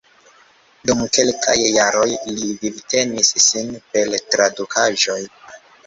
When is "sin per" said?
3.47-4.19